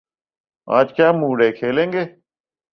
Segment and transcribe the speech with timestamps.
[0.67, 2.03] آج کیا موڈ ہے، کھیلیں گے؟